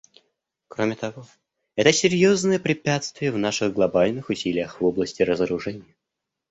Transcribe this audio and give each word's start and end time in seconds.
Кроме 0.67 0.95
того, 0.95 1.27
это 1.75 1.93
серьезное 1.93 2.57
препятствие 2.57 3.31
в 3.31 3.37
наших 3.37 3.71
глобальных 3.71 4.29
усилиях 4.29 4.81
в 4.81 4.85
области 4.87 5.21
разоружения. 5.21 5.93